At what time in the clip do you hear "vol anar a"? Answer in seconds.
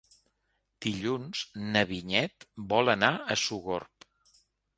2.73-3.39